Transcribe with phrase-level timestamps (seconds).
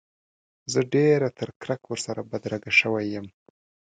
[0.71, 3.27] زه ډېره تر کرک ورسره بدرګه شوی یم.